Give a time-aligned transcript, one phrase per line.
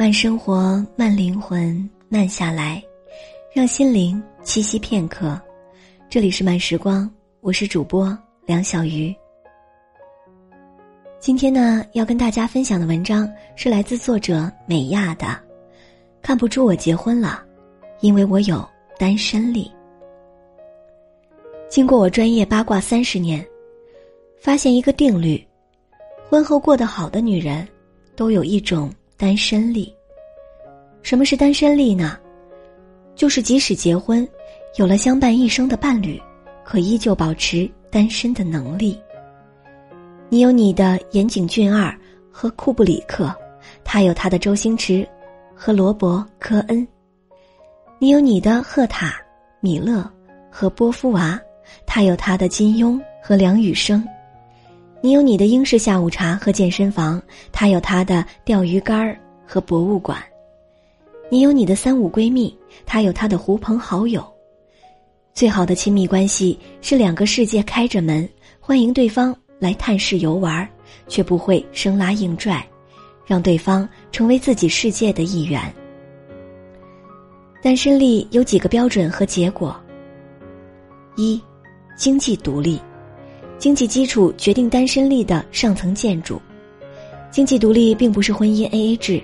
[0.00, 2.82] 慢生活，慢灵魂，慢下来，
[3.52, 5.38] 让心灵栖息片刻。
[6.08, 7.06] 这里是慢时光，
[7.42, 9.14] 我是主播梁小鱼。
[11.18, 15.38] 今天呢，要跟大家分享的文章是来自作者美亚的。
[16.22, 17.44] 看不出我结婚了，
[18.00, 18.66] 因为我有
[18.98, 19.70] 单身力。
[21.68, 23.46] 经过我专业八卦三十年，
[24.40, 25.46] 发现一个定律：
[26.26, 27.68] 婚后过得好的女人，
[28.16, 28.90] 都有一种。
[29.20, 29.94] 单身力，
[31.02, 32.18] 什么是单身力呢？
[33.14, 34.26] 就是即使结婚，
[34.76, 36.18] 有了相伴一生的伴侣，
[36.64, 38.98] 可依旧保持单身的能力。
[40.30, 41.94] 你有你的岩井俊二
[42.32, 43.30] 和库布里克，
[43.84, 45.06] 他有他的周星驰
[45.54, 46.82] 和罗伯科恩；
[47.98, 49.20] 你有你的赫塔
[49.60, 50.10] 米勒
[50.50, 51.38] 和波夫娃，
[51.84, 54.02] 他有他的金庸和梁羽生。
[55.02, 60.18] 你有你的英式下午茶和健身房，他有他的钓鱼竿和博物馆；
[61.30, 64.22] 你有你的三五闺蜜，他有他的狐朋好友。
[65.32, 68.28] 最好的亲密关系是两个世界开着门，
[68.60, 70.68] 欢迎对方来探视游玩，
[71.08, 72.62] 却不会生拉硬拽，
[73.24, 75.62] 让对方成为自己世界的一员。
[77.62, 79.74] 单身力有几个标准和结果：
[81.16, 81.40] 一，
[81.96, 82.78] 经济独立。
[83.60, 86.40] 经济基础决定单身力的上层建筑，
[87.30, 89.22] 经济独立并不是婚姻 A A 制，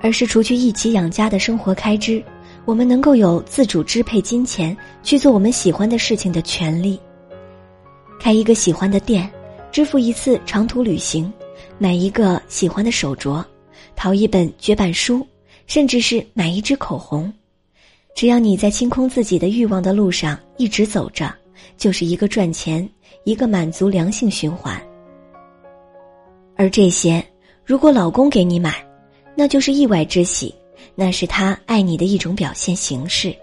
[0.00, 2.24] 而是除去一起养家的生活开支，
[2.64, 6.98] 我们能够有自主支配金钱去做我们喜欢的事情的权利。
[8.18, 9.30] 开一个喜欢的店，
[9.70, 11.30] 支付一次长途旅行，
[11.76, 13.44] 买一个喜欢的手镯，
[13.94, 15.26] 淘一本绝版书，
[15.66, 17.30] 甚至是买一支口红，
[18.16, 21.30] 只要你在清空自己的欲望的路上一直走着，
[21.76, 22.88] 就是一个赚钱。
[23.22, 24.78] 一个满足良性循环，
[26.56, 27.24] 而这些，
[27.64, 28.74] 如果老公给你买，
[29.34, 30.54] 那就是意外之喜，
[30.94, 33.34] 那是他爱你的一种表现形式。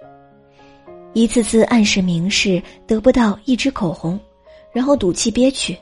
[1.13, 4.19] 一次次暗示明示得不到一支口红，
[4.71, 5.75] 然后赌气憋屈，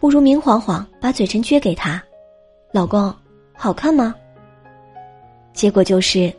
[0.00, 2.02] 不如明晃晃把嘴唇撅给他，
[2.72, 3.14] 老公，
[3.54, 4.12] 好看吗？
[5.52, 6.32] 结果就是，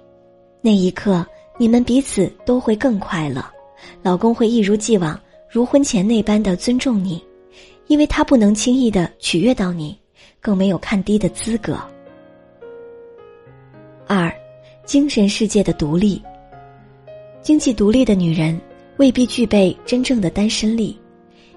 [0.59, 1.25] 那一刻
[1.57, 3.45] 你们彼此都会更快乐，
[4.01, 5.17] 老公会一如既往。
[5.51, 7.19] 如婚前那般的尊重你，
[7.87, 9.97] 因为他不能轻易的取悦到你，
[10.39, 11.75] 更没有看低的资格。
[14.05, 14.31] 二，
[14.85, 16.21] 精神世界的独立。
[17.41, 18.61] 经济独立的女人
[18.97, 20.95] 未必具备真正的单身力，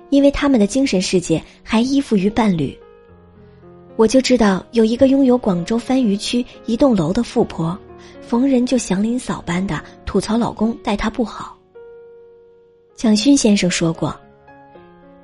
[0.08, 2.74] 因为他们的精神世界还依附于伴侣。
[3.96, 7.78] 我就知道有一个拥有广州番禺区一栋楼的富婆，
[8.22, 11.58] 逢人就祥林嫂般的吐槽老公待她不好。
[13.02, 14.16] 蒋勋先生说过：“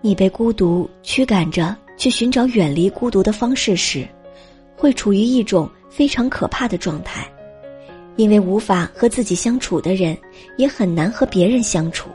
[0.02, 4.04] 你被孤独驱赶着去寻找远离孤独的方式时，
[4.76, 7.30] 会处于一种非常可怕的状态，
[8.16, 10.18] 因为无法和自己相处的人，
[10.56, 12.10] 也很难和别人相处。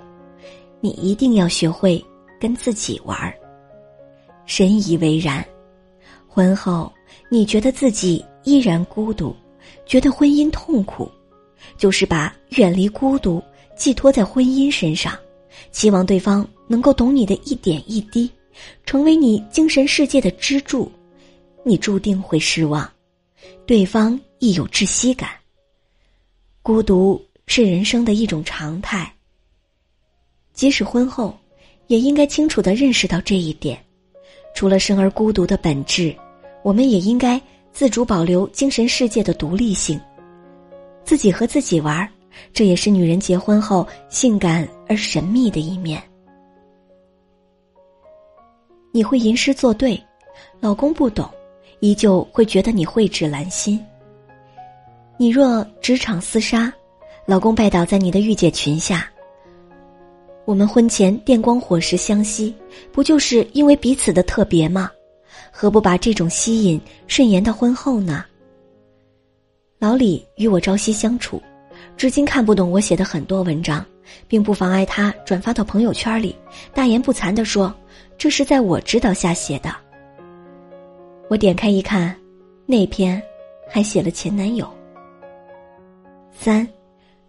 [0.81, 2.03] 你一定要学会
[2.37, 3.33] 跟自己玩儿。”
[4.45, 5.41] 深以为然。
[6.27, 6.91] 婚后，
[7.29, 9.33] 你觉得自己依然孤独，
[9.85, 11.09] 觉得婚姻痛苦，
[11.77, 13.41] 就是把远离孤独
[13.77, 15.17] 寄托在婚姻身上。
[15.71, 18.29] 期望对方能够懂你的一点一滴，
[18.85, 20.91] 成为你精神世界的支柱，
[21.63, 22.89] 你注定会失望。
[23.65, 25.29] 对方亦有窒息感。
[26.61, 29.11] 孤独是人生的一种常态。
[30.53, 31.37] 即使婚后，
[31.87, 33.83] 也应该清楚的认识到这一点。
[34.55, 36.15] 除了生而孤独的本质，
[36.63, 37.41] 我们也应该
[37.71, 39.99] 自主保留精神世界的独立性，
[41.03, 42.07] 自己和自己玩儿。
[42.53, 46.01] 这也是女人结婚后性感而神秘的一面。
[48.91, 50.01] 你会吟诗作对，
[50.59, 51.29] 老公不懂，
[51.79, 53.83] 依旧会觉得你蕙质兰心。
[55.17, 56.71] 你若职场厮杀，
[57.25, 59.09] 老公拜倒在你的御姐裙下。
[60.45, 62.53] 我们婚前电光火石相吸，
[62.91, 64.91] 不就是因为彼此的特别吗？
[65.51, 68.25] 何不把这种吸引顺延到婚后呢？
[69.79, 71.41] 老李与我朝夕相处。
[71.95, 73.85] 至今看不懂我写的很多文章，
[74.27, 76.35] 并不妨碍他转发到朋友圈里，
[76.73, 77.73] 大言不惭地说
[78.17, 79.73] ：“这是在我指导下写的。”
[81.29, 82.13] 我点开一看，
[82.65, 83.21] 那篇
[83.69, 84.69] 还写了前男友。
[86.31, 86.67] 三，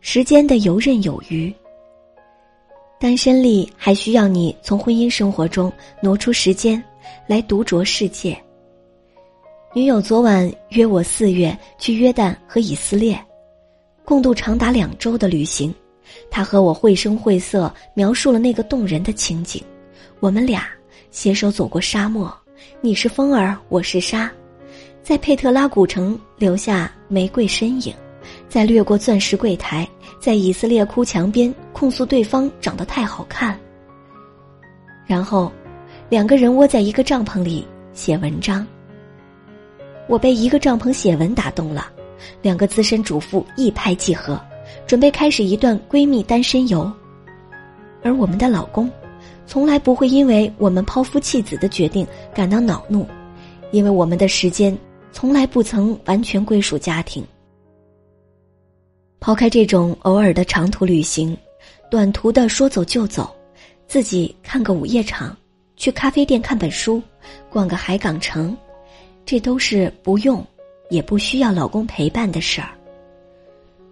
[0.01, 1.55] 时间的游刃有余。
[2.99, 5.71] 单身力还需要你从婚姻生活中
[6.01, 6.83] 挪出时间
[7.27, 8.37] 来独酌世界。
[9.75, 13.19] 女友昨晚约我四月去约旦和以色列。
[14.05, 15.75] 共度长达两周的旅行，
[16.31, 19.63] 他和我绘声绘色描述了那个动人的情景。
[20.21, 20.69] 我们俩
[21.11, 22.33] 携手走过沙漠，
[22.83, 24.31] 你是风儿，我是沙，
[25.03, 27.95] 在佩特拉古城留下玫瑰身影，
[28.47, 29.89] 在掠过钻石柜台，
[30.21, 33.59] 在以色列哭墙边控诉对方长得太好看。
[35.07, 35.51] 然后，
[36.11, 38.67] 两个人窝在一个帐篷里写文章。
[40.07, 41.91] 我被一个帐篷写文打动了，
[42.43, 44.41] 两个资深主妇一拍即合，
[44.87, 46.91] 准备开始一段闺蜜单身游。
[48.03, 48.91] 而我们的老公，
[49.47, 53.07] 从来不会因为我们抛夫弃子的决定感到恼怒，
[53.73, 54.77] 因为我们的时间
[55.13, 57.25] 从来不曾完全归属家庭。
[59.21, 61.35] 抛开这种偶尔的长途旅行，
[61.91, 63.35] 短途的说走就走，
[63.87, 65.35] 自己看个午夜场，
[65.77, 67.03] 去咖啡店看本书，
[67.49, 68.55] 逛个海港城。
[69.25, 70.47] 这都是不用，
[70.91, 72.71] 也不需要老公陪伴的事儿。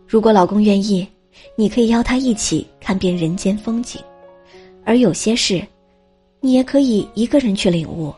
[0.07, 1.09] 如果老公愿意，
[1.57, 3.99] 你可以邀他一起看遍人间风景；
[4.85, 5.67] 而有些事，
[6.41, 8.13] 你也可以一个人去领悟。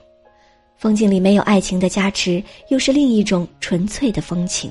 [0.76, 4.71] 风景里没有爱情的加持，又是另一种纯粹的风情。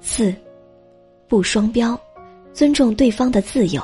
[0.00, 0.32] 四，
[1.26, 1.98] 不双标，
[2.52, 3.82] 尊重对方的自由。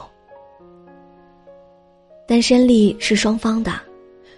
[2.28, 3.72] 单身力是双方的，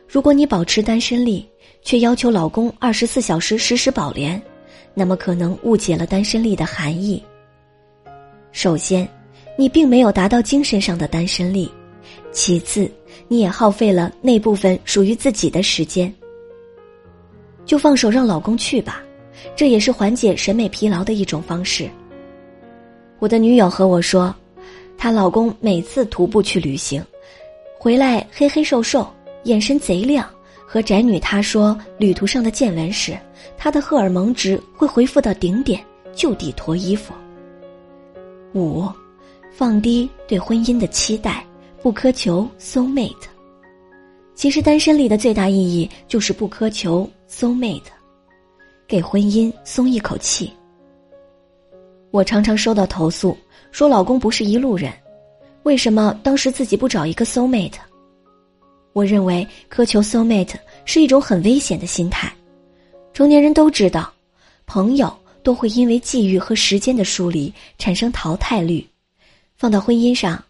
[0.08, 1.46] 如果你保持单身力。
[1.84, 4.40] 却要求老公二十四小时实时保联，
[4.94, 7.22] 那么可能误解了单身力的含义。
[8.52, 9.06] 首先，
[9.56, 11.68] 你并没有达到精神上的单身力；
[12.32, 12.90] 其次，
[13.28, 16.12] 你也耗费了那部分属于自己的时间。
[17.66, 19.02] 就放手让老公去吧，
[19.54, 21.88] 这也是缓解审美疲劳的一种方式。
[23.18, 24.34] 我的女友和我说，
[24.96, 27.04] 她老公每次徒步去旅行，
[27.78, 29.06] 回来黑黑瘦瘦，
[29.44, 30.28] 眼神贼亮。
[30.66, 33.16] 和宅女她说，旅途上的见闻时，
[33.56, 35.84] 她的荷尔蒙值会回复到顶点，
[36.14, 37.12] 就地脱衣服。
[38.54, 38.88] 五，
[39.52, 41.44] 放低对婚姻的期待，
[41.82, 43.14] 不苛求 soul mate。
[44.34, 47.82] 其实单身里的最大意义就是不苛求 soul mate，
[48.88, 50.52] 给婚姻松一口气。
[52.10, 53.36] 我常常收到投诉，
[53.70, 54.92] 说老公不是一路人，
[55.64, 57.74] 为什么当时自己不找一个 soul mate？
[58.94, 60.54] 我认为苛求 soul mate
[60.86, 62.32] 是一种很危险的心态。
[63.12, 64.10] 成年人都知道，
[64.64, 68.86] 朋友都会因为际遇和时间的疏离产生淘汰率，
[69.56, 70.42] 放到婚姻上，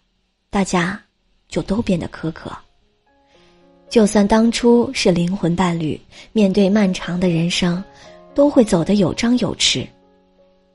[0.50, 1.02] 大家
[1.48, 2.52] 就都变得苛刻。
[3.88, 6.00] 就算当初是灵魂伴侣，
[6.32, 7.82] 面对漫长的人生，
[8.34, 9.86] 都会走得有张有弛。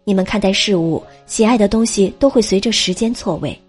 [0.06, 3.60] 你们看待事物、喜爱的东西，都会随着时间错位。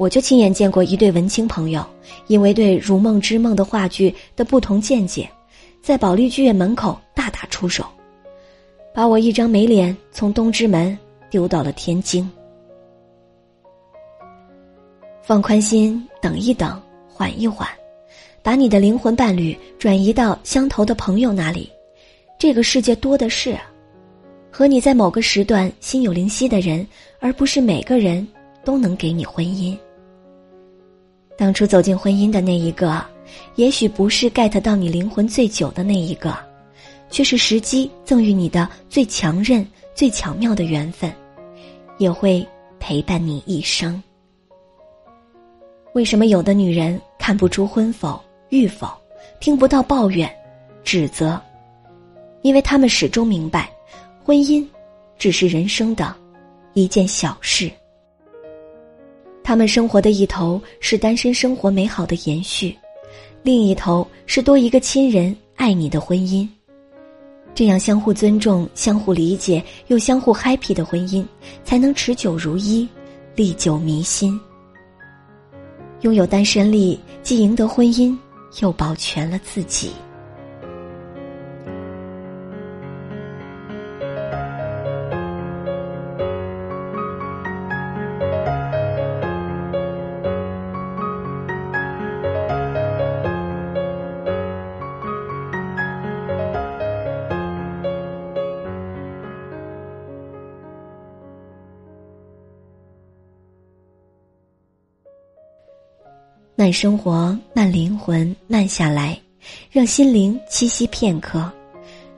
[0.00, 1.84] 我就亲眼见过一对文青朋友，
[2.26, 5.28] 因为对《如梦之梦》的话剧的不同见解，
[5.82, 7.84] 在保利剧院门口大打出手，
[8.94, 10.98] 把我一张没脸从东直门
[11.28, 12.26] 丢到了天津。
[15.20, 17.68] 放宽心，等一等，缓一缓，
[18.42, 21.70] 把你的灵魂伴侣转移到相投的朋友那里。
[22.38, 23.54] 这个世界多的是，
[24.50, 26.86] 和你在某个时段心有灵犀的人，
[27.18, 28.26] 而不是每个人
[28.64, 29.76] 都能给你婚姻。
[31.40, 33.02] 当初走进婚姻的那一个，
[33.54, 36.36] 也许不是 get 到你灵魂最久的那一个，
[37.08, 41.10] 却是时机赠予你的最强韧、最巧妙的缘分，
[41.96, 42.46] 也会
[42.78, 44.02] 陪伴你一生。
[45.94, 48.86] 为什么有的女人看不出婚否、育否，
[49.40, 50.30] 听不到抱怨、
[50.84, 51.40] 指责？
[52.42, 53.72] 因为她们始终明白，
[54.22, 54.62] 婚姻
[55.16, 56.14] 只是人生的
[56.74, 57.72] 一件小事。
[59.50, 62.72] 他们生活的一头是单身生活美好的延续，
[63.42, 66.46] 另一头是多一个亲人爱你的婚姻。
[67.52, 71.26] 这样相互尊重、相互理解又相互 happy 的婚姻，
[71.64, 72.86] 才能持久如一，
[73.34, 74.40] 历久弥新。
[76.02, 78.16] 拥有单身力，既赢得婚姻，
[78.60, 79.90] 又保全了自己。
[106.56, 109.18] 慢生活，慢灵魂，慢下来，
[109.70, 111.50] 让心灵栖息片刻。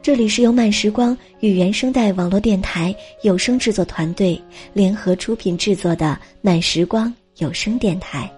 [0.03, 4.41] 这里是由慢时光与原声带网络电台有声制作团队
[4.73, 8.29] 联合出品制作的慢时光有声电台。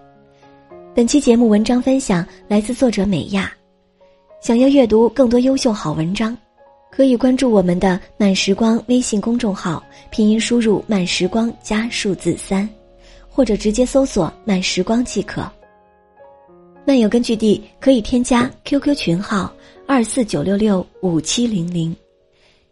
[0.93, 3.51] 本期节目文章分享来自作者美亚。
[4.41, 6.37] 想要阅读更多优秀好文章，
[6.91, 12.69] 可以关注我们的慢时光微信公众号，拼音输入慢时光加数字三，
[13.27, 15.51] 或者直接搜索慢时光即可。
[16.87, 19.51] 漫友根据地可以添加 QQ 群号
[19.87, 21.95] 二四九六六五七零零。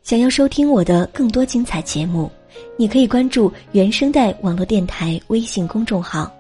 [0.04, 2.30] 想要收听我的更多精彩节目，
[2.78, 6.32] 你可以关注原声带网络电台微信公众号，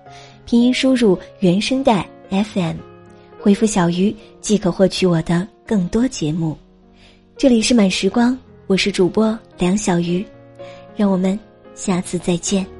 [0.45, 2.75] 拼音输入“原声带 FM”，
[3.39, 6.55] 回复“小鱼”即可获取我的更多节目。
[7.35, 8.37] 这里是满时光，
[8.67, 10.23] 我是主播梁小鱼，
[10.95, 11.39] 让我们
[11.73, 12.72] 下次再见。